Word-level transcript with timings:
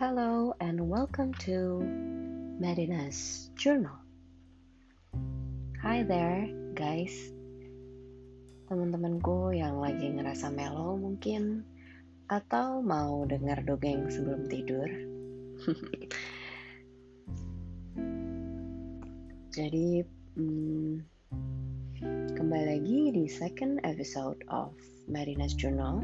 Hello 0.00 0.56
and 0.64 0.88
welcome 0.88 1.28
to 1.44 1.84
Medina's 2.56 3.52
Journal. 3.52 4.00
Hi 5.84 6.00
there, 6.08 6.48
guys. 6.72 7.12
Teman-temanku 8.72 9.52
yang 9.52 9.76
lagi 9.76 10.08
ngerasa 10.08 10.56
mellow 10.56 10.96
mungkin 10.96 11.68
atau 12.32 12.80
mau 12.80 13.28
dengar 13.28 13.60
dongeng 13.60 14.08
sebelum 14.08 14.48
tidur. 14.48 14.88
Jadi, 19.60 20.00
hmm, 20.40 21.04
kembali 22.40 22.64
lagi 22.72 23.12
di 23.20 23.28
second 23.28 23.84
episode 23.84 24.40
of 24.48 24.72
Medina's 25.12 25.52
Journal. 25.52 26.00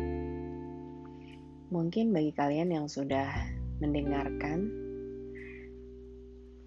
Mungkin 1.73 2.13
bagi 2.13 2.37
kalian 2.37 2.77
yang 2.77 2.93
sudah 2.93 3.56
mendengarkan 3.77 4.73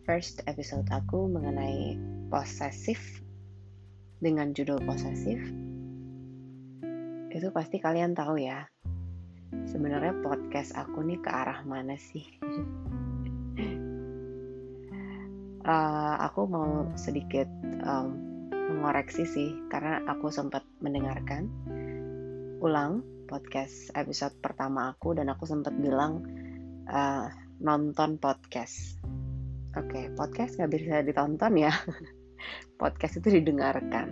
first 0.05 0.45
episode 0.45 0.85
aku 0.93 1.25
mengenai 1.25 1.97
posesif 2.29 3.21
dengan 4.21 4.53
judul 4.53 4.77
posesif. 4.85 5.41
Itu 7.29 7.49
pasti 7.53 7.77
kalian 7.81 8.13
tahu 8.13 8.41
ya. 8.41 8.65
Sebenarnya 9.69 10.21
podcast 10.21 10.77
aku 10.77 11.01
nih 11.01 11.21
ke 11.21 11.29
arah 11.29 11.65
mana 11.65 11.97
sih? 11.97 12.25
Uh, 15.65 16.15
aku 16.29 16.45
mau 16.45 16.89
sedikit 16.93 17.49
um, 17.85 18.13
mengoreksi 18.53 19.25
sih 19.25 19.49
karena 19.73 20.05
aku 20.05 20.29
sempat 20.29 20.61
mendengarkan 20.81 21.49
ulang 22.61 23.01
podcast 23.25 23.89
episode 23.97 24.33
pertama 24.41 24.94
aku 24.94 25.17
dan 25.17 25.29
aku 25.29 25.45
sempat 25.45 25.73
bilang 25.77 26.38
uh, 26.89 27.29
nonton 27.61 28.17
podcast. 28.17 28.97
Oke, 29.77 29.85
okay, 29.85 30.05
podcast 30.17 30.57
nggak 30.57 30.71
bisa 30.73 31.05
ditonton 31.05 31.53
ya. 31.61 31.73
podcast 32.81 33.21
itu 33.21 33.37
didengarkan. 33.37 34.07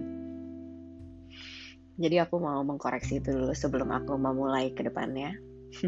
Jadi 1.97 2.21
aku 2.21 2.37
mau 2.37 2.61
mengkoreksi 2.61 3.17
itu 3.17 3.33
dulu 3.33 3.57
sebelum 3.57 3.89
aku 3.89 4.13
memulai 4.21 4.69
ke 4.77 4.85
depannya. 4.85 5.33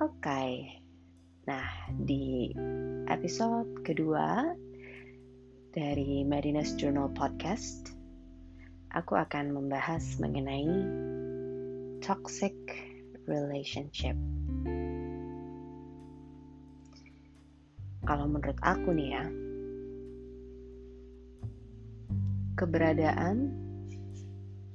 Oke. 0.00 0.18
Okay. 0.24 0.80
Nah, 1.42 1.66
di 1.98 2.54
episode 3.10 3.82
kedua 3.82 4.54
dari 5.74 6.22
Madinah's 6.22 6.72
Journal 6.78 7.10
Podcast, 7.12 7.90
aku 8.94 9.18
akan 9.18 9.50
membahas 9.50 10.22
mengenai 10.22 10.70
toxic 11.98 12.54
relationship. 13.26 14.16
Kalau 18.02 18.26
menurut 18.26 18.58
aku 18.62 18.90
nih 18.90 19.08
ya, 19.14 19.24
keberadaan 22.58 23.54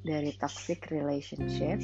dari 0.08 0.32
toxic 0.40 0.88
relationship 0.88 1.84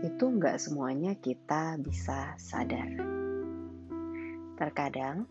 itu 0.00 0.24
nggak 0.24 0.58
semuanya 0.58 1.14
kita 1.22 1.78
bisa 1.78 2.34
sadar. 2.40 2.88
Terkadang 4.58 5.28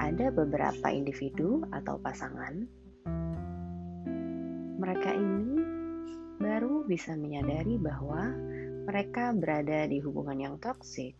ada 0.00 0.26
beberapa 0.32 0.88
individu 0.88 1.66
atau 1.74 2.00
pasangan 2.00 2.64
mereka 4.80 5.12
ini 5.12 5.79
bisa 6.90 7.14
menyadari 7.14 7.78
bahwa 7.78 8.34
mereka 8.90 9.30
berada 9.30 9.86
di 9.86 10.02
hubungan 10.02 10.42
yang 10.42 10.56
toksik. 10.58 11.14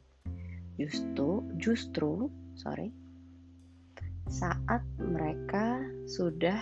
Justru, 0.75 1.47
justru, 1.63 2.27
sorry, 2.59 2.91
saat 4.27 4.83
mereka 4.99 5.79
sudah 6.11 6.59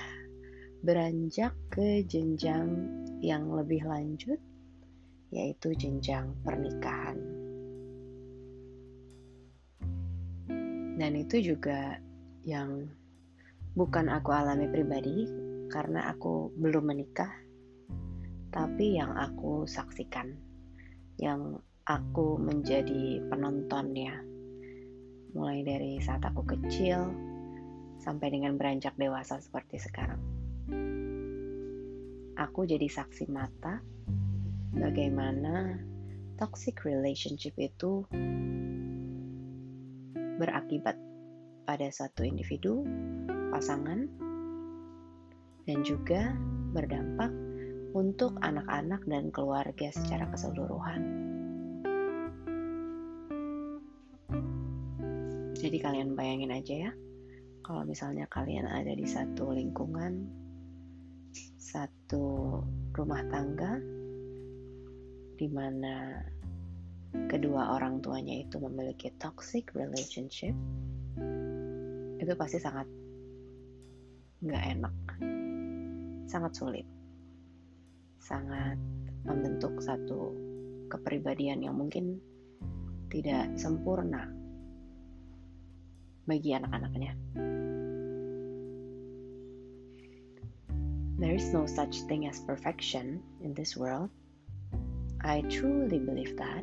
beranjak 0.85 1.57
ke 1.73 2.05
jenjang 2.05 2.69
yang 3.25 3.49
lebih 3.49 3.89
lanjut, 3.89 4.37
yaitu 5.33 5.73
jenjang 5.73 6.37
pernikahan. 6.45 7.17
Dan 11.01 11.13
itu 11.17 11.57
juga 11.57 11.97
yang 12.45 12.85
bukan 13.73 14.13
aku 14.13 14.35
alami 14.35 14.69
pribadi 14.69 15.25
karena 15.71 16.11
aku 16.11 16.51
belum 16.59 16.91
menikah 16.91 17.48
tapi 18.49 18.97
yang 18.97 19.13
aku 19.13 19.69
saksikan, 19.69 20.33
yang 21.21 21.61
aku 21.85 22.37
menjadi 22.41 23.21
penontonnya, 23.29 24.25
mulai 25.37 25.61
dari 25.65 26.01
saat 26.01 26.25
aku 26.25 26.45
kecil 26.45 27.13
sampai 28.01 28.33
dengan 28.33 28.57
beranjak 28.57 28.97
dewasa 28.97 29.41
seperti 29.41 29.77
sekarang. 29.81 30.21
Aku 32.39 32.65
jadi 32.65 32.87
saksi 32.87 33.29
mata 33.29 33.83
bagaimana 34.73 35.75
toxic 36.39 36.87
relationship 36.87 37.53
itu 37.59 38.07
berakibat 40.39 40.95
pada 41.67 41.91
satu 41.91 42.23
individu, 42.23 42.87
pasangan, 43.51 44.07
dan 45.67 45.79
juga 45.83 46.33
berdampak 46.73 47.48
untuk 47.97 48.37
anak-anak 48.45 49.01
dan 49.09 49.33
keluarga 49.33 49.89
secara 49.93 50.29
keseluruhan. 50.29 51.01
Jadi 55.59 55.77
kalian 55.83 56.15
bayangin 56.15 56.55
aja 56.55 56.75
ya, 56.89 56.93
kalau 57.65 57.83
misalnya 57.83 58.29
kalian 58.31 58.69
ada 58.69 58.95
di 58.95 59.03
satu 59.09 59.51
lingkungan, 59.51 60.29
satu 61.59 62.61
rumah 62.95 63.25
tangga, 63.27 63.81
di 65.35 65.49
mana 65.51 66.23
kedua 67.27 67.75
orang 67.75 67.99
tuanya 67.99 68.39
itu 68.47 68.63
memiliki 68.63 69.11
toxic 69.19 69.75
relationship, 69.75 70.55
itu 72.23 72.33
pasti 72.39 72.63
sangat 72.63 72.87
nggak 74.39 74.65
enak, 74.79 74.95
sangat 76.31 76.55
sulit 76.55 76.87
sangat 78.29 78.77
membentuk 79.25 79.81
satu 79.81 80.37
kepribadian 80.93 81.65
yang 81.65 81.81
mungkin 81.81 82.21
tidak 83.09 83.57
sempurna 83.57 84.29
bagi 86.29 86.53
anak-anaknya. 86.53 87.17
There 91.19 91.35
is 91.35 91.49
no 91.57 91.65
such 91.65 92.05
thing 92.05 92.29
as 92.29 92.45
perfection 92.45 93.25
in 93.41 93.57
this 93.57 93.75
world. 93.75 94.13
I 95.25 95.43
truly 95.49 95.99
believe 95.99 96.37
that. 96.37 96.63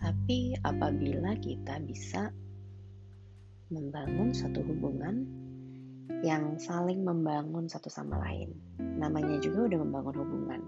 Tapi 0.00 0.56
apabila 0.64 1.36
kita 1.36 1.84
bisa 1.84 2.32
membangun 3.68 4.32
satu 4.32 4.64
hubungan 4.64 5.39
yang 6.20 6.60
saling 6.60 7.00
membangun 7.00 7.64
satu 7.64 7.88
sama 7.88 8.20
lain, 8.20 8.52
namanya 8.76 9.40
juga 9.40 9.72
udah 9.72 9.78
membangun 9.80 10.16
hubungan. 10.20 10.62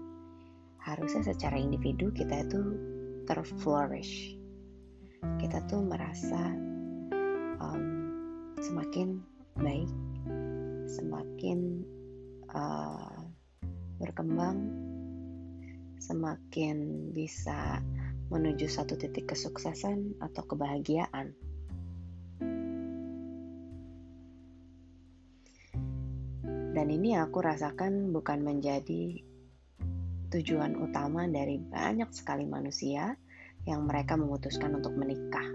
Harusnya 0.81 1.21
secara 1.29 1.61
individu 1.61 2.09
kita 2.09 2.43
itu 2.43 2.61
terflourish. 3.29 4.35
Kita 5.39 5.63
tuh 5.69 5.85
merasa 5.85 6.51
um, 7.61 7.85
semakin 8.59 9.21
baik, 9.61 9.91
semakin 10.89 11.85
uh, 12.51 13.23
berkembang, 14.01 14.57
semakin 16.01 17.09
bisa 17.15 17.79
menuju 18.33 18.65
satu 18.65 18.97
titik 18.97 19.29
kesuksesan 19.29 20.17
atau 20.19 20.43
kebahagiaan. 20.49 21.37
Dan 26.83 26.99
ini 26.99 27.15
aku 27.15 27.39
rasakan 27.39 28.11
bukan 28.11 28.43
menjadi 28.43 29.23
tujuan 30.35 30.75
utama 30.75 31.23
dari 31.31 31.55
banyak 31.55 32.11
sekali 32.11 32.43
manusia 32.43 33.15
yang 33.63 33.87
mereka 33.87 34.19
memutuskan 34.19 34.75
untuk 34.75 34.91
menikah. 34.99 35.47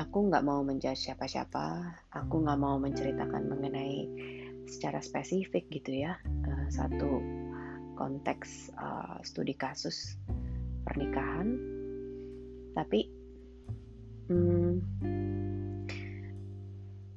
Aku 0.00 0.24
nggak 0.24 0.40
mau 0.40 0.64
menjudge 0.64 1.12
siapa-siapa, 1.12 1.84
aku 2.16 2.48
nggak 2.48 2.56
mau 2.56 2.80
menceritakan 2.80 3.44
mengenai 3.44 4.08
secara 4.64 5.04
spesifik 5.04 5.68
gitu 5.68 6.08
ya 6.08 6.16
eh, 6.24 6.66
satu 6.72 7.20
konteks 8.00 8.72
uh, 8.80 9.20
studi 9.20 9.52
kasus 9.52 10.16
pernikahan, 10.88 11.60
tapi 12.72 13.04
hmm, 14.32 14.80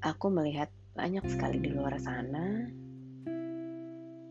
aku 0.06 0.30
melihat 0.30 0.70
banyak 0.94 1.26
sekali 1.26 1.58
di 1.58 1.74
luar 1.74 1.98
sana 1.98 2.70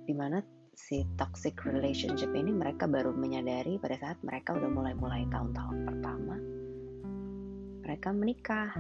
di 0.04 0.14
mana 0.14 0.38
si 0.78 1.02
toxic 1.18 1.58
relationship 1.66 2.30
ini 2.30 2.54
mereka 2.54 2.86
baru 2.86 3.10
menyadari 3.10 3.82
pada 3.82 3.98
saat 3.98 4.22
mereka 4.22 4.54
udah 4.54 4.70
mulai-mulai 4.70 5.26
tahun-tahun 5.28 5.76
pertama 5.82 6.36
mereka 7.84 8.16
menikah. 8.16 8.72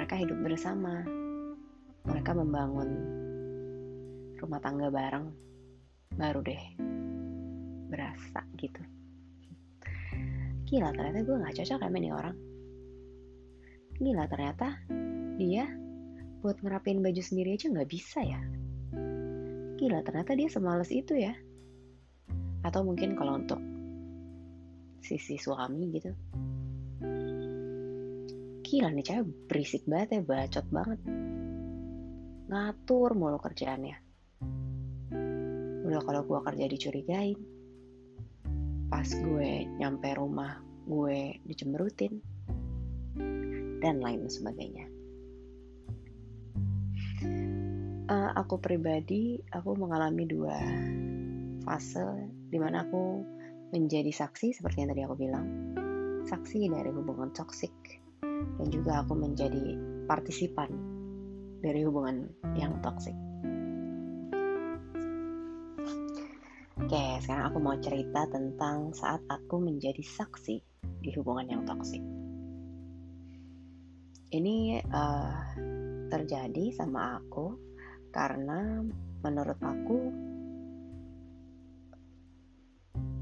Mereka 0.00 0.16
hidup 0.16 0.38
bersama. 0.40 1.04
Mereka 2.08 2.32
membangun 2.32 2.90
rumah 4.40 4.60
tangga 4.64 4.88
bareng 4.88 5.28
baru 6.16 6.40
deh 6.40 6.64
berasa 7.92 8.40
gitu. 8.56 8.80
Gila 10.64 10.96
ternyata 10.96 11.20
gue 11.20 11.36
gak 11.44 11.56
cocok 11.60 11.78
sama 11.84 11.96
nih 12.00 12.16
orang 12.16 12.36
gila 14.00 14.24
ternyata 14.32 14.80
dia 15.36 15.68
buat 16.40 16.56
ngerapin 16.64 17.04
baju 17.04 17.20
sendiri 17.20 17.52
aja 17.52 17.68
nggak 17.68 17.90
bisa 17.92 18.24
ya? 18.24 18.40
Gila 19.76 20.00
ternyata 20.00 20.32
dia 20.32 20.48
semales 20.48 20.88
itu 20.88 21.20
ya. 21.20 21.36
Atau 22.64 22.80
mungkin 22.88 23.12
kalau 23.12 23.36
untuk 23.36 23.60
sisi 25.04 25.36
suami 25.36 25.92
gitu. 25.92 26.16
Gila 28.64 28.88
nih 28.88 29.04
cewek 29.04 29.28
berisik 29.44 29.84
banget 29.84 30.16
ya 30.16 30.20
bacot 30.24 30.66
banget. 30.72 31.00
Ngatur 32.48 33.10
mulu 33.12 33.36
kerjaannya. 33.36 33.96
Udah 35.84 36.00
kalau 36.08 36.24
gue 36.24 36.40
kerja 36.40 36.64
dicurigain. 36.72 37.38
Pas 38.88 39.06
gue 39.12 39.68
nyampe 39.76 40.08
rumah 40.16 40.56
gue 40.88 41.36
dicemberutin 41.44 42.29
dan 43.80 43.98
lain 44.04 44.28
sebagainya 44.28 44.86
uh, 48.10 48.30
aku 48.36 48.60
pribadi 48.60 49.40
aku 49.50 49.74
mengalami 49.74 50.24
dua 50.28 50.58
fase 51.64 52.04
di 52.50 52.58
mana 52.58 52.84
aku 52.84 53.22
menjadi 53.70 54.10
saksi 54.10 54.56
seperti 54.56 54.82
yang 54.82 54.90
tadi 54.90 55.02
aku 55.06 55.16
bilang 55.16 55.46
saksi 56.26 56.66
dari 56.68 56.90
hubungan 56.90 57.30
toksik 57.32 57.72
dan 58.58 58.66
juga 58.68 59.00
aku 59.06 59.14
menjadi 59.16 59.78
partisipan 60.04 60.68
dari 61.60 61.84
hubungan 61.84 62.28
yang 62.56 62.76
toksik. 62.80 63.14
Oke, 66.80 67.04
sekarang 67.22 67.44
aku 67.52 67.58
mau 67.60 67.76
cerita 67.78 68.24
tentang 68.32 68.90
saat 68.96 69.20
aku 69.28 69.60
menjadi 69.60 70.00
saksi 70.00 70.56
di 71.04 71.10
hubungan 71.14 71.46
yang 71.46 71.62
toksik. 71.68 72.02
Ini 74.30 74.78
uh, 74.86 75.34
terjadi 76.06 76.70
sama 76.70 77.18
aku 77.18 77.50
karena 78.14 78.78
menurut 79.26 79.58
aku 79.58 79.98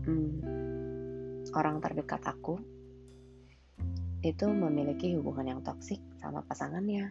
hmm, 0.04 0.32
orang 1.56 1.80
terdekat 1.80 2.20
aku 2.28 2.60
itu 4.20 4.46
memiliki 4.52 5.16
hubungan 5.16 5.56
yang 5.56 5.60
toksik 5.64 6.04
sama 6.20 6.44
pasangannya. 6.44 7.08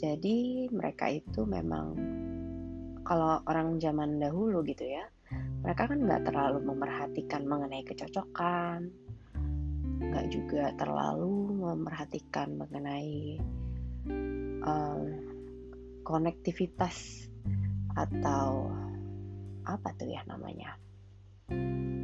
Jadi 0.00 0.70
mereka 0.72 1.12
itu 1.12 1.44
memang 1.44 1.92
kalau 3.04 3.44
orang 3.44 3.76
zaman 3.76 4.16
dahulu 4.16 4.64
gitu 4.64 4.88
ya, 4.88 5.04
mereka 5.60 5.92
kan 5.92 6.00
nggak 6.00 6.24
terlalu 6.24 6.64
memerhatikan 6.64 7.44
mengenai 7.44 7.84
kecocokan, 7.84 8.88
nggak 9.98 10.26
juga 10.30 10.70
terlalu 10.78 11.58
memerhatikan 11.58 12.54
mengenai 12.54 13.38
um, 14.62 15.02
konektivitas 16.06 17.28
atau 17.98 18.70
apa 19.66 19.88
tuh 19.98 20.08
ya 20.08 20.22
namanya 20.24 20.78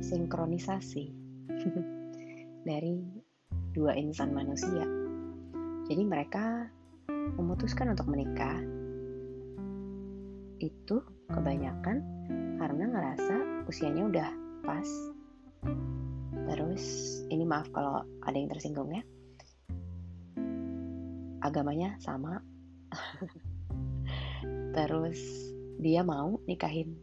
sinkronisasi 0.05 1.09
dari 2.69 3.01
dua 3.75 3.97
insan 3.97 4.31
manusia. 4.31 4.85
Jadi 5.85 6.03
mereka 6.07 6.71
memutuskan 7.37 7.93
untuk 7.93 8.09
menikah 8.09 8.61
itu 10.63 10.97
kebanyakan 11.29 12.01
karena 12.57 12.85
ngerasa 12.89 13.37
usianya 13.69 14.03
udah 14.09 14.31
pas. 14.65 14.89
Terus 16.45 16.85
ini 17.33 17.45
maaf 17.49 17.69
kalau 17.73 18.05
ada 18.25 18.37
yang 18.37 18.53
tersinggung 18.53 18.93
ya 18.93 19.03
agamanya 21.45 22.01
sama 22.01 22.41
terus 24.77 25.21
dia 25.77 26.01
mau 26.01 26.41
nikahin 26.49 26.97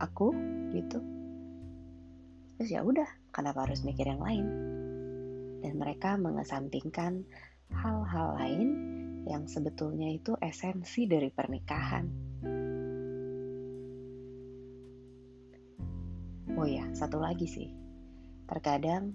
aku 0.00 0.32
gitu 0.72 1.04
terus 2.56 2.72
ya 2.72 2.80
udah 2.80 3.04
kenapa 3.28 3.68
harus 3.68 3.84
mikir 3.84 4.08
yang 4.08 4.24
lain 4.24 4.48
dan 5.60 5.76
mereka 5.76 6.16
mengesampingkan 6.16 7.28
hal-hal 7.68 8.32
lain 8.40 8.68
yang 9.28 9.44
sebetulnya 9.44 10.08
itu 10.08 10.32
esensi 10.40 11.04
dari 11.04 11.28
pernikahan. 11.28 12.06
Oh 16.56 16.64
ya, 16.64 16.88
satu 16.96 17.20
lagi 17.20 17.44
sih. 17.44 17.68
Terkadang 18.48 19.12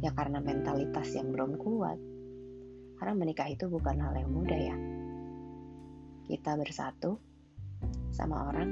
ya 0.00 0.10
karena 0.16 0.40
mentalitas 0.40 1.12
yang 1.12 1.30
belum 1.30 1.60
kuat, 1.60 1.98
karena 2.96 3.14
menikah 3.14 3.46
itu 3.52 3.68
bukan 3.68 4.00
hal 4.00 4.16
yang 4.16 4.32
mudah 4.32 4.60
ya. 4.60 4.76
Kita 6.24 6.56
bersatu 6.56 7.20
sama 8.08 8.48
orang 8.48 8.70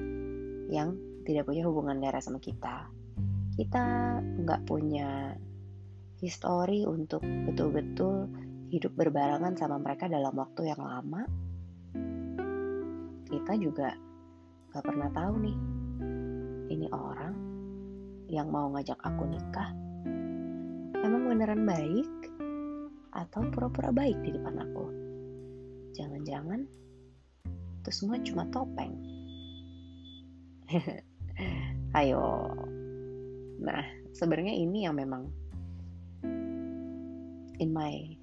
yang 0.72 0.96
tidak 1.28 1.44
punya 1.44 1.68
hubungan 1.68 2.00
darah 2.00 2.24
sama 2.24 2.40
kita. 2.40 2.88
Kita 3.58 3.84
nggak 4.22 4.64
punya 4.64 5.34
histori 6.22 6.86
untuk 6.86 7.20
betul-betul 7.22 8.30
hidup 8.70 8.92
berbarengan 8.94 9.56
sama 9.58 9.76
mereka 9.76 10.06
dalam 10.06 10.32
waktu 10.32 10.70
yang 10.70 10.80
lama. 10.80 11.22
Kita 13.28 13.52
juga 13.58 13.92
nggak 14.72 14.84
pernah 14.84 15.10
tahu 15.10 15.34
nih, 15.42 15.56
ini 16.72 16.86
orang 16.92 17.17
yang 18.28 18.52
mau 18.52 18.68
ngajak 18.72 19.00
aku 19.00 19.24
nikah 19.24 19.72
emang 21.08 21.24
beneran 21.30 21.64
baik 21.64 22.10
atau 23.16 23.40
pura-pura 23.48 23.88
baik 23.88 24.20
di 24.22 24.30
depan 24.34 24.60
aku. 24.60 24.84
Jangan-jangan 25.96 26.60
itu 27.80 27.90
semua 27.90 28.20
cuma 28.20 28.44
topeng. 28.52 28.92
Ayo. 31.98 32.52
Nah, 33.58 33.82
sebenarnya 34.12 34.54
ini 34.54 34.84
yang 34.84 35.00
memang 35.00 35.32
in 37.58 37.72
my 37.72 38.14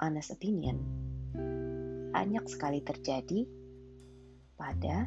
honest 0.00 0.32
opinion 0.32 0.80
banyak 2.10 2.42
sekali 2.48 2.80
terjadi 2.80 3.44
pada 4.56 5.04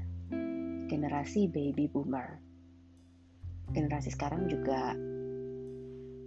generasi 0.85 1.49
baby 1.49 1.89
boomer. 1.89 2.37
Generasi 3.69 4.09
sekarang 4.13 4.49
juga 4.49 4.97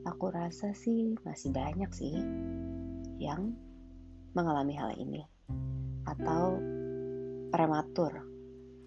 aku 0.07 0.31
rasa 0.31 0.75
sih 0.75 1.15
masih 1.23 1.51
banyak 1.55 1.91
sih 1.95 2.15
yang 3.23 3.55
mengalami 4.35 4.75
hal 4.75 4.91
ini 4.99 5.23
atau 6.07 6.59
prematur 7.53 8.11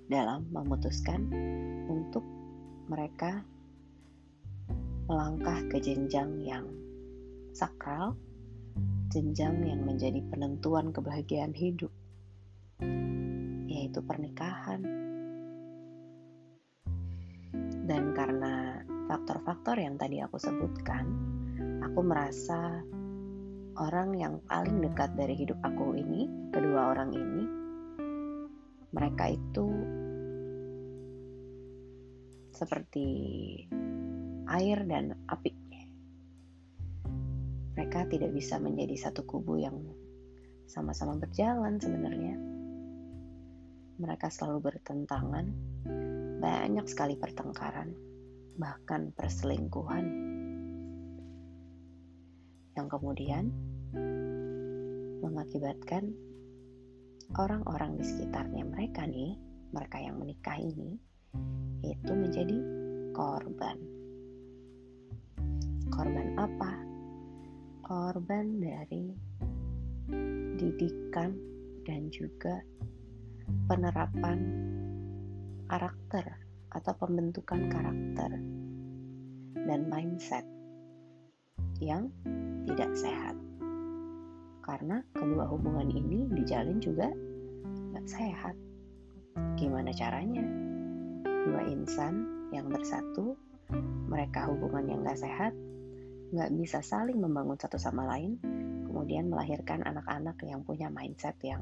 dalam 0.09 0.45
memutuskan 0.51 1.29
untuk 1.87 2.25
mereka 2.89 3.41
melangkah 5.05 5.61
ke 5.69 5.77
jenjang 5.77 6.41
yang 6.41 6.65
sakral, 7.53 8.17
jenjang 9.13 9.61
yang 9.63 9.85
menjadi 9.85 10.19
penentuan 10.33 10.89
kebahagiaan 10.89 11.53
hidup, 11.53 11.93
yaitu 13.69 14.01
pernikahan. 14.01 14.81
Faktor-faktor 19.15 19.79
yang 19.79 19.95
tadi 19.95 20.19
aku 20.19 20.35
sebutkan, 20.35 21.07
aku 21.79 22.03
merasa 22.03 22.83
orang 23.79 24.11
yang 24.19 24.43
paling 24.43 24.83
dekat 24.83 25.15
dari 25.15 25.39
hidup 25.39 25.55
aku 25.63 25.95
ini, 25.95 26.27
kedua 26.51 26.91
orang 26.91 27.15
ini, 27.15 27.43
mereka 28.91 29.31
itu 29.31 29.71
seperti 32.51 33.07
air 34.51 34.83
dan 34.83 35.15
api. 35.31 35.63
Mereka 37.79 38.11
tidak 38.11 38.35
bisa 38.35 38.59
menjadi 38.59 38.99
satu 38.99 39.23
kubu 39.23 39.63
yang 39.63 39.79
sama-sama 40.67 41.15
berjalan 41.15 41.79
sebenarnya. 41.79 42.35
Mereka 43.95 44.27
selalu 44.27 44.75
bertentangan, 44.75 45.45
banyak 46.43 46.83
sekali 46.91 47.15
pertengkaran, 47.15 47.95
bahkan 48.55 49.11
perselingkuhan 49.19 50.05
yang 52.75 52.87
kemudian 52.91 53.51
mengakibatkan 55.23 56.11
orang-orang 57.35 57.99
di 57.99 58.03
sekitarnya 58.03 58.63
mereka 58.67 59.07
nih, 59.07 59.35
mereka 59.71 59.97
yang 59.99 60.19
menikah 60.19 60.55
ini, 60.59 60.99
itu 61.83 62.11
menjadi 62.11 62.57
korban. 63.15 63.77
Korban 65.91 66.27
apa? 66.35 66.73
Korban 67.85 68.45
dari 68.59 69.15
didikan 70.55 71.35
dan 71.85 72.07
juga 72.11 72.59
penerapan 73.69 74.39
karakter 75.69 76.44
atau 76.75 76.91
pembentukan 76.99 77.71
karakter 77.71 78.31
dan 79.65 79.81
mindset 79.87 80.43
yang 81.79 82.11
tidak 82.67 82.91
sehat. 82.95 83.35
Karena 84.65 84.99
kedua 85.15 85.47
hubungan 85.47 85.87
ini 85.93 86.27
dijalin 86.35 86.83
juga 86.83 87.07
nggak 87.95 88.07
sehat. 88.09 88.55
Gimana 89.55 89.95
caranya? 89.95 90.43
Dua 91.45 91.61
insan 91.69 92.25
yang 92.51 92.67
bersatu, 92.67 93.37
mereka 94.09 94.49
hubungan 94.49 94.89
yang 94.89 94.99
nggak 95.05 95.21
sehat, 95.21 95.53
nggak 96.33 96.51
bisa 96.57 96.81
saling 96.81 97.21
membangun 97.21 97.55
satu 97.55 97.77
sama 97.77 98.09
lain, 98.09 98.41
kemudian 98.89 99.29
melahirkan 99.29 99.85
anak-anak 99.85 100.39
yang 100.41 100.65
punya 100.65 100.89
mindset 100.89 101.37
yang 101.45 101.61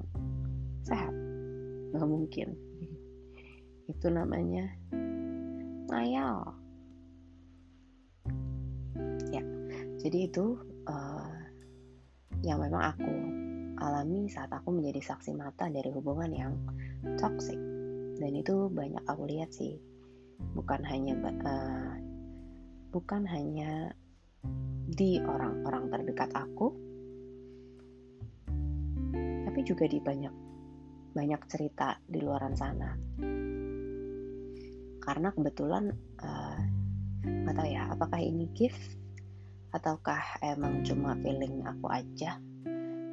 sehat. 0.87 1.11
Nggak 1.91 2.07
mungkin. 2.07 2.55
Itu 3.91 4.07
namanya 4.07 4.71
ngayal. 5.93 6.37
Ya, 9.29 9.43
jadi 10.01 10.25
itu 10.25 10.57
uh, 10.89 11.33
yang 12.41 12.57
memang 12.57 12.97
aku 12.97 13.13
alami 13.77 14.25
saat 14.25 14.49
aku 14.49 14.73
menjadi 14.73 15.13
saksi 15.13 15.37
mata 15.37 15.69
dari 15.69 15.93
hubungan 15.93 16.33
yang 16.33 16.53
toxic. 17.21 17.57
Dan 18.17 18.33
itu 18.33 18.73
banyak 18.73 19.05
aku 19.05 19.29
lihat 19.29 19.53
sih. 19.53 19.77
Bukan 20.57 20.81
hanya 20.81 21.13
uh, 21.21 21.93
bukan 22.89 23.25
hanya 23.29 23.93
di 24.93 25.17
orang-orang 25.17 25.89
terdekat 25.89 26.29
aku 26.37 26.69
tapi 29.53 29.59
juga 29.65 29.85
di 29.89 29.97
banyak 29.97 30.33
banyak 31.13 31.41
cerita 31.49 31.97
di 32.05 32.21
luaran 32.21 32.53
sana 32.53 32.93
karena 35.03 35.35
kebetulan 35.35 35.91
uh, 36.23 36.59
nggak 37.27 37.55
tahu 37.59 37.67
ya 37.67 37.91
apakah 37.91 38.23
ini 38.23 38.47
gift 38.55 38.79
ataukah 39.75 40.39
emang 40.39 40.79
cuma 40.87 41.19
feeling 41.19 41.59
aku 41.67 41.91
aja? 41.91 42.39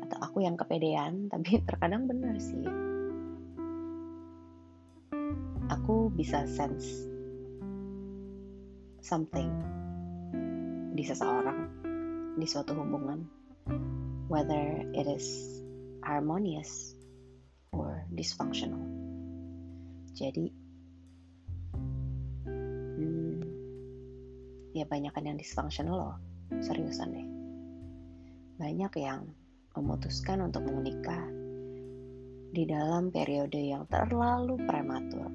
Atau 0.07 0.19
aku 0.23 0.39
yang 0.47 0.55
kepedean 0.55 1.27
tapi 1.33 1.59
terkadang 1.67 2.07
benar 2.07 2.39
sih. 2.39 2.63
Aku 5.71 6.15
bisa 6.15 6.47
sense 6.47 7.11
something 9.03 9.51
di 10.95 11.03
seseorang 11.03 11.67
di 12.39 12.47
suatu 12.47 12.79
hubungan. 12.79 13.27
Whether 14.31 14.87
it 14.95 15.11
is 15.11 15.27
harmonious 16.07 16.95
or 17.75 18.07
dysfunctional. 18.15 18.79
Jadi 20.15 20.60
ya 24.91 24.99
banyak 25.15 25.15
yang 25.23 25.39
dysfunctional 25.39 25.95
loh 26.03 26.17
seriusan 26.59 27.15
deh. 27.15 27.29
Banyak 28.59 28.93
yang 28.99 29.23
memutuskan 29.79 30.43
untuk 30.43 30.67
menikah 30.67 31.31
di 32.51 32.67
dalam 32.67 33.15
periode 33.15 33.63
yang 33.63 33.87
terlalu 33.87 34.59
prematur. 34.67 35.31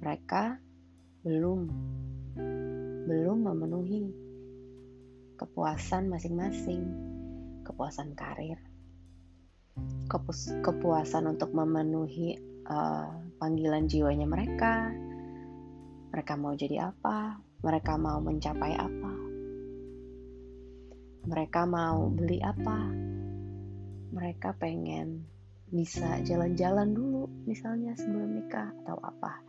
Mereka 0.00 0.56
belum 1.28 1.60
belum 3.04 3.38
memenuhi 3.44 4.08
kepuasan 5.36 6.08
masing-masing 6.08 6.88
kepuasan 7.68 8.16
karir 8.16 8.56
kepuasan 10.64 11.28
untuk 11.28 11.52
memenuhi 11.52 12.40
uh, 12.64 13.12
panggilan 13.36 13.84
jiwanya 13.90 14.24
mereka 14.24 14.88
mereka 16.14 16.32
mau 16.38 16.56
jadi 16.56 16.94
apa 16.94 17.43
mereka 17.64 17.96
mau 17.96 18.20
mencapai 18.20 18.76
apa? 18.76 19.14
Mereka 21.24 21.64
mau 21.64 22.12
beli 22.12 22.36
apa? 22.44 22.92
Mereka 24.12 24.60
pengen 24.60 25.24
bisa 25.72 26.20
jalan-jalan 26.28 26.92
dulu 26.92 27.24
misalnya 27.48 27.96
sebelum 27.96 28.36
nikah 28.36 28.68
atau 28.84 29.00
apa. 29.00 29.40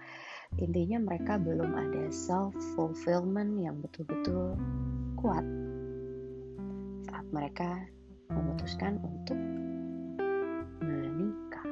Intinya 0.55 1.03
mereka 1.03 1.35
belum 1.35 1.75
ada 1.75 2.07
self 2.07 2.55
fulfillment 2.79 3.59
yang 3.59 3.83
betul-betul 3.83 4.55
kuat. 5.19 5.43
Saat 7.11 7.27
mereka 7.35 7.83
memutuskan 8.31 8.95
untuk 9.03 9.35
menikah. 10.79 11.67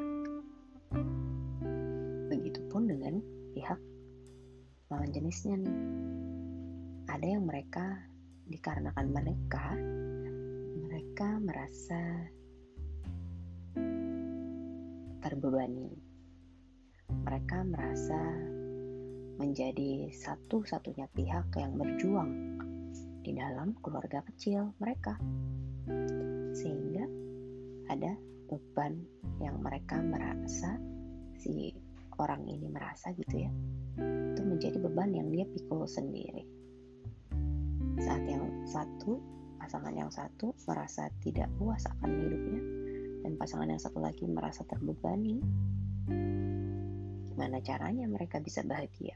Begitupun 2.27 2.91
dengan 2.91 3.23
pihak 3.55 3.79
lawan 4.91 5.09
jenisnya 5.15 5.55
nih 5.57 6.03
ada 7.13 7.29
yang 7.29 7.45
mereka 7.45 8.09
dikarenakan 8.49 9.07
mereka 9.13 9.65
mereka 10.81 11.29
merasa 11.37 12.01
terbebani. 15.21 15.93
Mereka 17.13 17.69
merasa 17.69 18.17
menjadi 19.37 20.09
satu-satunya 20.09 21.05
pihak 21.13 21.53
yang 21.53 21.77
berjuang 21.77 22.57
di 23.21 23.37
dalam 23.37 23.77
keluarga 23.85 24.25
kecil 24.33 24.73
mereka. 24.81 25.13
Sehingga 26.57 27.05
ada 27.93 28.17
beban 28.49 28.97
yang 29.37 29.61
mereka 29.61 30.01
merasa 30.01 30.81
si 31.37 31.77
orang 32.17 32.41
ini 32.49 32.73
merasa 32.73 33.13
gitu 33.13 33.45
ya 33.45 33.53
itu 34.33 34.41
menjadi 34.41 34.77
beban 34.81 35.13
yang 35.13 35.29
dia 35.29 35.45
pikul 35.45 35.85
sendiri 35.85 36.62
saat 38.01 38.25
yang 38.25 38.65
satu, 38.65 39.21
pasangan 39.61 39.93
yang 39.93 40.09
satu 40.09 40.55
merasa 40.65 41.13
tidak 41.21 41.45
puas 41.61 41.85
akan 41.85 42.09
hidupnya 42.09 42.61
dan 43.21 43.33
pasangan 43.37 43.69
yang 43.69 43.81
satu 43.81 44.01
lagi 44.01 44.25
merasa 44.25 44.65
terbebani. 44.65 45.37
Gimana 47.29 47.57
caranya 47.61 48.05
mereka 48.09 48.41
bisa 48.41 48.65
bahagia? 48.65 49.13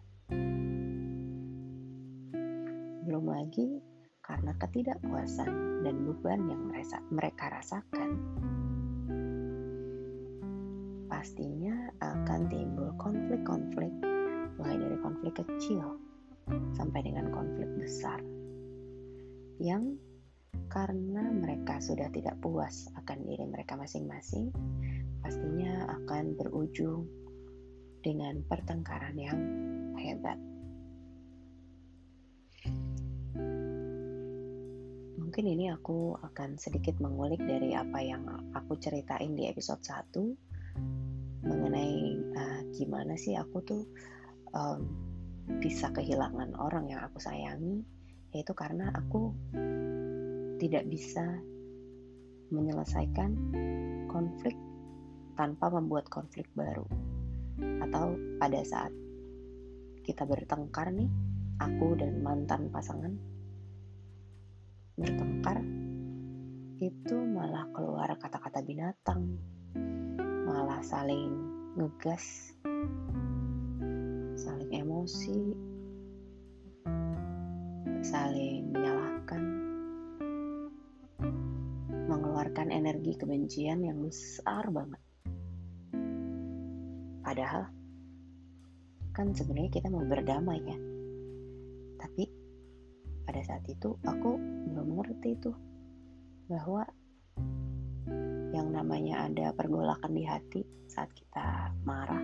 Belum 3.08 3.26
lagi 3.26 3.82
karena 4.22 4.52
ketidakpuasan 4.60 5.82
dan 5.88 5.96
beban 6.04 6.42
yang 6.52 6.62
mereka 7.10 7.46
rasakan, 7.48 8.20
pastinya 11.08 11.88
akan 12.04 12.52
timbul 12.52 12.92
konflik-konflik, 13.00 13.94
mulai 14.60 14.76
dari 14.76 14.98
konflik 15.00 15.34
kecil 15.40 15.96
sampai 16.76 17.04
dengan 17.04 17.32
konflik 17.32 17.68
besar 17.80 18.20
yang 19.58 19.98
karena 20.68 21.30
mereka 21.32 21.80
sudah 21.80 22.10
tidak 22.12 22.38
puas 22.42 22.90
akan 22.98 23.24
diri 23.26 23.46
mereka 23.46 23.78
masing-masing, 23.78 24.52
pastinya 25.22 25.86
akan 26.02 26.36
berujung 26.38 27.08
dengan 28.02 28.42
pertengkaran 28.46 29.18
yang 29.18 29.40
hebat. 30.00 30.40
Mungkin 35.18 35.46
ini 35.54 35.70
aku 35.70 36.18
akan 36.18 36.58
sedikit 36.58 36.98
mengulik 37.04 37.44
dari 37.44 37.76
apa 37.78 38.00
yang 38.02 38.26
aku 38.56 38.80
ceritain 38.80 39.38
di 39.38 39.46
episode 39.46 39.84
1 39.84 41.46
mengenai 41.46 41.96
uh, 42.34 42.62
gimana 42.74 43.14
sih 43.14 43.38
aku 43.38 43.62
tuh 43.62 43.84
um, 44.56 44.82
bisa 45.62 45.94
kehilangan 45.94 46.58
orang 46.58 46.90
yang 46.90 47.02
aku 47.06 47.22
sayangi 47.22 47.86
yaitu 48.38 48.54
karena 48.54 48.94
aku 48.94 49.34
tidak 50.62 50.86
bisa 50.86 51.26
menyelesaikan 52.54 53.34
konflik 54.06 54.54
tanpa 55.34 55.74
membuat 55.74 56.06
konflik 56.14 56.46
baru. 56.54 56.86
Atau 57.82 58.14
pada 58.38 58.62
saat 58.62 58.94
kita 60.06 60.22
bertengkar 60.30 60.94
nih 60.94 61.10
aku 61.58 61.98
dan 61.98 62.22
mantan 62.22 62.70
pasangan 62.70 63.18
bertengkar 64.98 65.62
itu 66.78 67.18
malah 67.18 67.66
keluar 67.74 68.10
kata-kata 68.22 68.62
binatang 68.62 69.38
malah 70.46 70.82
saling 70.86 71.34
ngegas 71.78 72.54
saling 74.38 74.70
emosi 74.74 75.54
saling 78.08 78.72
menyalahkan, 78.72 79.44
mengeluarkan 82.08 82.72
energi 82.72 83.20
kebencian 83.20 83.84
yang 83.84 84.00
besar 84.00 84.64
banget. 84.72 85.04
Padahal 87.20 87.68
kan 89.12 89.36
sebenarnya 89.36 89.72
kita 89.76 89.92
mau 89.92 90.08
berdamai 90.08 90.64
ya. 90.64 90.80
Tapi 92.00 92.24
pada 93.28 93.44
saat 93.44 93.68
itu 93.68 94.00
aku 94.08 94.40
belum 94.72 95.04
ngerti 95.04 95.44
tuh 95.44 95.58
bahwa 96.48 96.88
yang 98.56 98.72
namanya 98.72 99.28
ada 99.28 99.52
pergolakan 99.52 100.16
di 100.16 100.24
hati 100.24 100.64
saat 100.88 101.12
kita 101.12 101.76
marah 101.84 102.24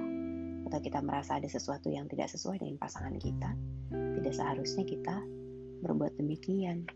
atau 0.64 0.80
kita 0.80 1.04
merasa 1.04 1.44
ada 1.44 1.52
sesuatu 1.52 1.92
yang 1.92 2.08
tidak 2.08 2.32
sesuai 2.32 2.64
dengan 2.64 2.80
pasangan 2.80 3.20
kita, 3.20 3.52
tidak 3.92 4.32
seharusnya 4.32 4.88
kita 4.88 5.43
berbuat 5.84 6.16
demikian. 6.16 6.88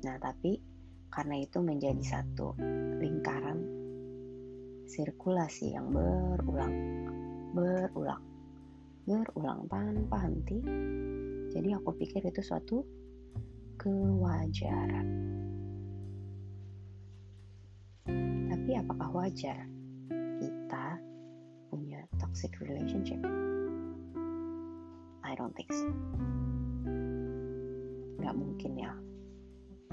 Nah, 0.00 0.16
tapi 0.16 0.56
karena 1.12 1.36
itu 1.44 1.60
menjadi 1.60 2.00
satu 2.00 2.56
lingkaran 2.96 3.60
sirkulasi 4.88 5.76
yang 5.76 5.92
berulang, 5.92 6.74
berulang, 7.52 8.24
berulang 9.04 9.60
tanpa 9.68 10.16
henti. 10.24 10.58
Jadi 11.50 11.68
aku 11.76 11.94
pikir 11.94 12.24
itu 12.26 12.40
suatu 12.42 12.82
kewajaran. 13.78 15.06
Tapi 18.50 18.70
apakah 18.76 19.08
wajar 19.14 19.66
kita 20.40 20.86
punya 21.70 22.02
toxic 22.18 22.54
relationship? 22.62 23.18
I 25.30 25.38
don't 25.38 25.54
think 25.54 25.70
so. 25.70 25.86
Gak 28.18 28.34
mungkin 28.34 28.72
ya. 28.74 28.90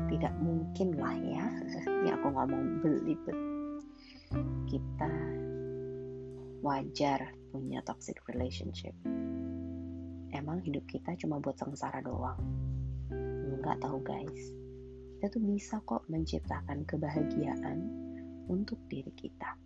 Tidak 0.09 0.33
mungkin 0.41 0.97
lah 0.97 1.13
ya. 1.13 1.45
Ini 1.85 2.09
aku 2.17 2.27
ngomong 2.33 2.81
belibet. 2.81 3.37
Kita 4.65 5.13
wajar 6.65 7.37
punya 7.53 7.85
toxic 7.85 8.17
relationship. 8.25 8.97
Emang 10.33 10.65
hidup 10.65 10.89
kita 10.89 11.13
cuma 11.21 11.37
buat 11.37 11.61
sengsara 11.61 12.01
doang 12.01 12.41
nggak 13.67 13.83
tahu 13.83 13.99
guys 13.99 14.55
kita 15.19 15.27
tuh 15.27 15.43
bisa 15.43 15.75
kok 15.83 16.07
menciptakan 16.07 16.87
kebahagiaan 16.87 17.83
untuk 18.47 18.79
diri 18.87 19.11
kita 19.11 19.59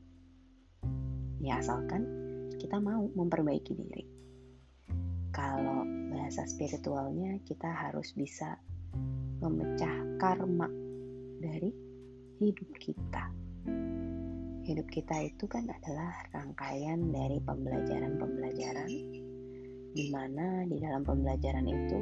ya 1.37 1.61
asalkan 1.61 2.01
kita 2.57 2.81
mau 2.81 3.05
memperbaiki 3.13 3.77
diri 3.77 4.01
bahasa 6.31 6.47
spiritualnya 6.47 7.43
kita 7.43 7.67
harus 7.67 8.15
bisa 8.15 8.55
memecah 9.43 10.15
karma 10.15 10.71
dari 11.43 11.75
hidup 12.39 12.71
kita 12.79 13.27
hidup 14.63 14.87
kita 14.87 15.27
itu 15.27 15.43
kan 15.51 15.67
adalah 15.67 16.23
rangkaian 16.31 17.11
dari 17.11 17.35
pembelajaran-pembelajaran 17.43 18.87
di 19.91 20.05
mana 20.07 20.63
di 20.71 20.79
dalam 20.79 21.03
pembelajaran 21.03 21.67
itu 21.67 21.99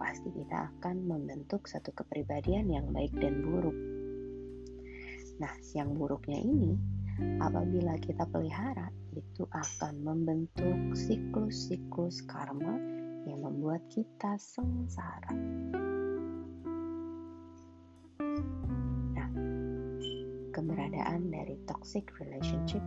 pasti 0.00 0.32
kita 0.32 0.72
akan 0.72 1.04
membentuk 1.04 1.68
satu 1.68 1.92
kepribadian 1.92 2.72
yang 2.72 2.88
baik 2.88 3.12
dan 3.20 3.44
buruk. 3.44 3.76
Nah, 5.44 5.52
yang 5.76 5.92
buruknya 5.92 6.40
ini, 6.40 6.72
apabila 7.44 8.00
kita 8.00 8.24
pelihara, 8.32 8.88
itu 9.12 9.44
akan 9.52 10.00
membentuk 10.00 10.96
siklus-siklus 10.96 12.24
karma 12.24 12.97
yang 13.28 13.44
membuat 13.44 13.84
kita 13.92 14.40
sengsara. 14.40 15.36
Nah, 19.12 19.28
keberadaan 20.56 21.28
dari 21.28 21.60
toxic 21.68 22.08
relationship 22.16 22.80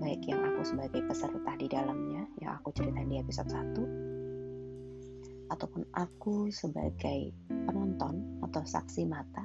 baik 0.00 0.24
yang 0.26 0.40
aku 0.42 0.66
sebagai 0.66 1.06
peserta 1.06 1.52
di 1.60 1.68
dalamnya 1.70 2.26
yang 2.42 2.58
aku 2.58 2.74
ceritain 2.74 3.06
di 3.06 3.20
episode 3.20 3.52
1 3.52 5.52
ataupun 5.52 5.84
aku 5.92 6.48
sebagai 6.50 7.30
penonton 7.46 8.42
atau 8.42 8.64
saksi 8.64 9.04
mata 9.06 9.44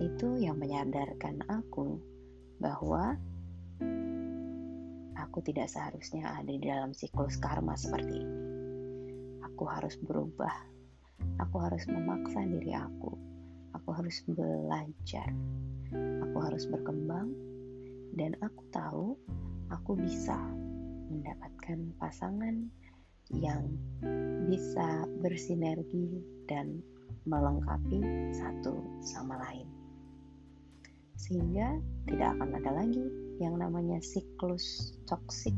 itu 0.00 0.40
yang 0.40 0.56
menyadarkan 0.60 1.44
aku 1.48 2.00
bahwa 2.60 3.16
aku 5.30 5.46
tidak 5.46 5.70
seharusnya 5.70 6.26
ada 6.26 6.50
di 6.50 6.58
dalam 6.58 6.90
siklus 6.90 7.38
karma 7.38 7.78
seperti 7.78 8.18
ini. 8.18 8.38
Aku 9.46 9.62
harus 9.70 9.94
berubah. 10.02 10.50
Aku 11.38 11.62
harus 11.62 11.86
memaksa 11.86 12.42
diri 12.50 12.74
aku. 12.74 13.14
Aku 13.78 13.94
harus 13.94 14.26
belajar. 14.26 15.30
Aku 16.26 16.36
harus 16.42 16.66
berkembang 16.66 17.30
dan 18.18 18.34
aku 18.42 18.62
tahu 18.74 19.06
aku 19.70 19.94
bisa 20.02 20.34
mendapatkan 21.06 21.94
pasangan 22.02 22.66
yang 23.30 23.70
bisa 24.50 25.06
bersinergi 25.22 26.26
dan 26.50 26.82
melengkapi 27.22 28.02
satu 28.34 28.82
sama 28.98 29.38
lain. 29.46 29.79
Sehingga 31.20 31.76
tidak 32.08 32.40
akan 32.40 32.56
ada 32.56 32.70
lagi 32.80 33.04
yang 33.36 33.60
namanya 33.60 34.00
siklus 34.00 34.96
toksik, 35.04 35.56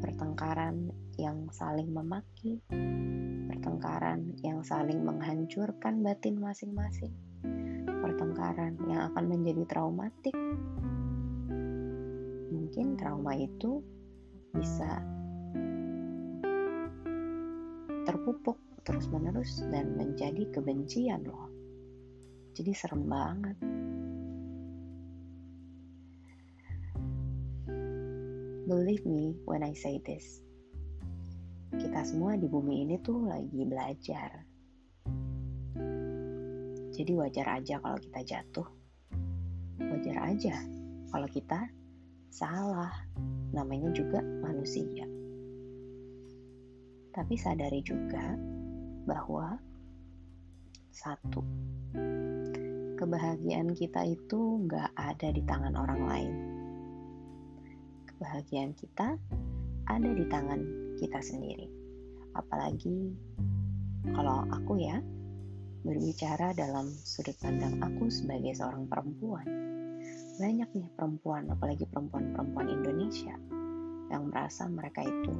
pertengkaran 0.00 0.88
yang 1.20 1.44
saling 1.52 1.92
memaki, 1.92 2.56
pertengkaran 3.52 4.32
yang 4.40 4.64
saling 4.64 5.04
menghancurkan 5.04 6.00
batin 6.00 6.40
masing-masing, 6.40 7.12
pertengkaran 7.84 8.80
yang 8.88 9.12
akan 9.12 9.24
menjadi 9.28 9.68
traumatik. 9.68 10.36
Mungkin 12.48 12.96
trauma 12.96 13.36
itu 13.36 13.84
bisa 14.56 15.04
terpupuk 18.08 18.56
terus-menerus 18.88 19.60
dan 19.68 20.00
menjadi 20.00 20.48
kebencian 20.48 21.28
loh. 21.28 21.52
Jadi 22.56 22.72
serem 22.72 23.04
banget. 23.04 23.56
Believe 28.70 29.02
me 29.02 29.34
when 29.50 29.66
I 29.66 29.74
say 29.74 29.98
this. 29.98 30.46
Kita 31.74 32.06
semua 32.06 32.38
di 32.38 32.46
bumi 32.46 32.86
ini 32.86 33.02
tuh 33.02 33.26
lagi 33.26 33.66
belajar. 33.66 34.46
Jadi 36.94 37.12
wajar 37.18 37.58
aja 37.58 37.82
kalau 37.82 37.98
kita 37.98 38.20
jatuh. 38.22 38.68
Wajar 39.74 40.22
aja 40.22 40.54
kalau 41.10 41.26
kita 41.26 41.66
salah. 42.30 42.94
Namanya 43.50 43.90
juga 43.90 44.22
manusia. 44.22 45.02
Tapi 47.10 47.34
sadari 47.34 47.82
juga 47.82 48.38
bahwa 49.02 49.58
satu, 50.94 51.42
kebahagiaan 52.94 53.74
kita 53.74 54.06
itu 54.06 54.62
nggak 54.62 54.94
ada 54.94 55.34
di 55.34 55.42
tangan 55.42 55.74
orang 55.74 56.02
lain. 56.06 56.59
Kebahagiaan 58.20 58.76
kita 58.76 59.16
ada 59.88 60.10
di 60.12 60.28
tangan 60.28 60.60
kita 61.00 61.24
sendiri. 61.24 61.72
Apalagi 62.36 63.16
kalau 64.12 64.44
aku 64.44 64.76
ya 64.76 65.00
berbicara 65.88 66.52
dalam 66.52 66.92
sudut 67.00 67.32
pandang 67.40 67.80
aku 67.80 68.12
sebagai 68.12 68.52
seorang 68.52 68.84
perempuan. 68.92 69.48
Banyak 70.36 70.68
nih 70.68 70.92
perempuan, 71.00 71.48
apalagi 71.48 71.88
perempuan-perempuan 71.88 72.68
Indonesia 72.68 73.32
yang 74.12 74.28
merasa 74.28 74.68
mereka 74.68 75.00
itu 75.00 75.32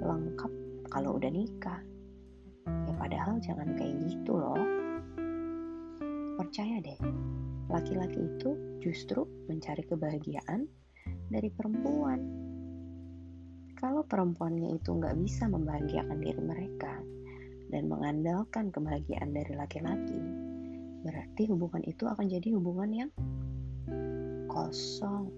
lengkap 0.00 0.52
kalau 0.88 1.20
udah 1.20 1.28
nikah. 1.28 1.84
Ya 2.88 2.92
padahal 2.96 3.36
jangan 3.44 3.76
kayak 3.76 4.00
gitu 4.08 4.32
loh. 4.32 4.64
Percaya 6.40 6.80
deh, 6.80 6.96
laki-laki 7.68 8.16
itu 8.16 8.80
justru 8.80 9.28
mencari 9.44 9.84
kebahagiaan 9.84 10.79
dari 11.30 11.48
perempuan. 11.48 12.20
Kalau 13.78 14.04
perempuannya 14.04 14.76
itu 14.76 14.92
nggak 14.92 15.16
bisa 15.22 15.48
membahagiakan 15.48 16.18
diri 16.20 16.42
mereka 16.42 17.00
dan 17.70 17.86
mengandalkan 17.86 18.68
kebahagiaan 18.68 19.30
dari 19.32 19.54
laki-laki, 19.56 20.20
berarti 21.06 21.48
hubungan 21.48 21.80
itu 21.86 22.04
akan 22.04 22.26
jadi 22.28 22.48
hubungan 22.58 22.90
yang 22.92 23.10
kosong. 24.50 25.30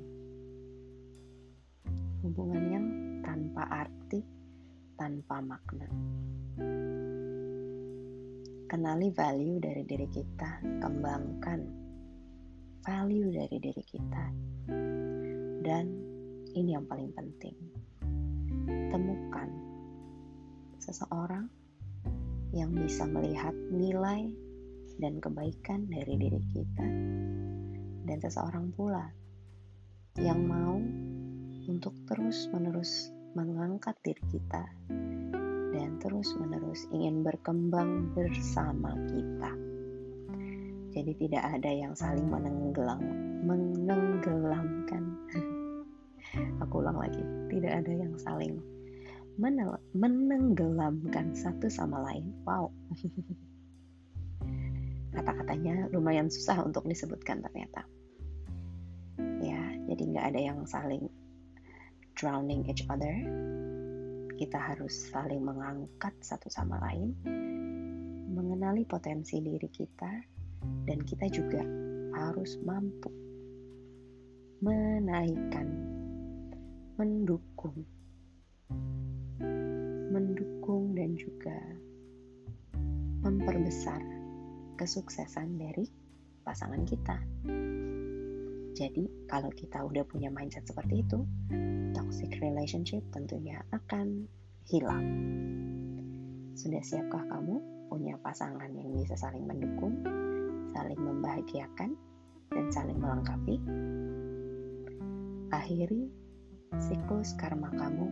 Hubungan 2.25 2.65
yang 2.73 2.87
tanpa 3.23 3.87
arti 3.87 4.25
tanpa 4.97 5.39
makna. 5.45 5.87
Kenali 8.67 9.13
value 9.13 9.61
dari 9.61 9.85
diri 9.85 10.09
kita, 10.09 10.65
kembangkan 10.81 11.61
value 12.81 13.31
dari 13.31 13.57
diri 13.61 13.85
kita. 13.85 14.25
Dan 15.63 15.87
ini 16.59 16.75
yang 16.75 16.85
paling 16.91 17.15
penting. 17.15 17.55
Temukan 18.91 19.49
seseorang 20.83 21.47
yang 22.53 22.75
bisa 22.75 23.07
melihat 23.07 23.55
nilai 23.71 24.29
dan 25.01 25.23
kebaikan 25.23 25.89
dari 25.89 26.21
diri 26.21 26.43
kita 26.53 26.87
dan 28.05 28.19
seseorang 28.21 28.75
pula 28.77 29.09
yang 30.21 30.45
mau 30.45 30.77
untuk 31.71 31.95
terus-menerus 32.11 33.09
mengangkat 33.33 33.97
diri 34.05 34.21
kita 34.29 34.69
dan 35.73 35.97
terus-menerus 36.05 36.85
ingin 36.93 37.25
berkembang 37.25 38.13
bersama 38.13 38.93
kita. 39.09 39.53
Jadi 40.93 41.13
tidak 41.25 41.45
ada 41.57 41.71
yang 41.73 41.97
saling 41.97 42.29
menenggelam, 42.29 43.01
menenggelamkan. 43.49 45.17
Aku 46.65 46.81
ulang 46.81 46.97
lagi, 46.97 47.21
tidak 47.53 47.85
ada 47.85 47.93
yang 47.93 48.15
saling 48.17 48.57
menenggelamkan 49.97 51.33
satu 51.33 51.69
sama 51.69 52.01
lain. 52.05 52.33
Wow. 52.45 52.73
Kata-katanya 55.17 55.93
lumayan 55.93 56.33
susah 56.33 56.65
untuk 56.65 56.89
disebutkan 56.89 57.45
ternyata. 57.45 57.85
Ya, 59.45 59.61
jadi 59.89 60.03
nggak 60.09 60.27
ada 60.33 60.41
yang 60.41 60.65
saling 60.65 61.09
drowning 62.17 62.65
each 62.69 62.85
other. 62.89 63.13
Kita 64.37 64.59
harus 64.59 65.13
saling 65.13 65.45
mengangkat 65.45 66.17
satu 66.25 66.49
sama 66.49 66.81
lain, 66.81 67.13
mengenali 68.33 68.89
potensi 68.89 69.39
diri 69.39 69.69
kita, 69.69 70.13
dan 70.89 70.99
kita 71.05 71.29
juga 71.29 71.63
harus 72.17 72.59
mampu 72.65 73.13
menaikkan, 74.63 75.67
mendukung, 77.03 77.83
mendukung 80.15 80.95
dan 80.95 81.19
juga 81.19 81.59
memperbesar 83.27 83.99
kesuksesan 84.79 85.59
dari 85.59 85.83
pasangan 86.47 86.87
kita. 86.87 87.19
Jadi, 88.79 89.27
kalau 89.27 89.51
kita 89.51 89.83
udah 89.83 90.07
punya 90.07 90.31
mindset 90.31 90.63
seperti 90.63 91.03
itu, 91.03 91.27
toxic 91.91 92.39
relationship 92.39 93.03
tentunya 93.11 93.59
akan 93.75 94.31
hilang. 94.71 95.07
Sudah 96.55 96.87
siapkah 96.87 97.27
kamu 97.27 97.59
punya 97.91 98.15
pasangan 98.23 98.71
yang 98.79 98.95
bisa 98.95 99.19
saling 99.19 99.43
mendukung, 99.43 100.07
saling 100.71 101.03
membahagiakan, 101.03 101.99
dan 102.55 102.67
saling 102.71 103.03
melengkapi. 103.03 103.59
Akhiri 105.51 106.22
siklus 106.81 107.37
karma 107.37 107.69
kamu 107.69 108.09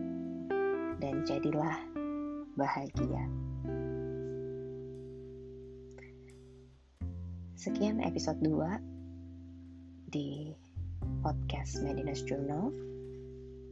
dan 1.01 1.25
jadilah 1.25 1.73
bahagia. 2.53 3.25
Sekian 7.57 8.05
episode 8.05 8.37
2 8.45 10.13
di 10.13 10.53
podcast 11.25 11.81
Medina's 11.81 12.21
Journal. 12.21 12.69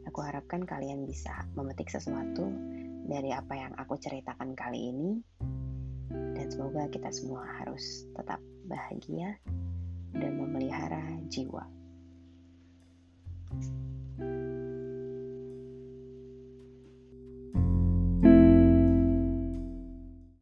Aku 0.10 0.26
harapkan 0.26 0.66
kalian 0.66 1.06
bisa 1.06 1.46
memetik 1.54 1.94
sesuatu 1.94 2.50
dari 3.06 3.30
apa 3.30 3.54
yang 3.54 3.74
aku 3.78 3.94
ceritakan 4.02 4.58
kali 4.58 4.90
ini 4.90 5.22
dan 6.10 6.50
semoga 6.50 6.90
kita 6.90 7.14
semua 7.14 7.46
harus 7.62 8.10
tetap 8.18 8.42
bahagia 8.66 9.38
dan 10.18 10.34
memelihara 10.34 11.22
jiwa. 11.30 11.79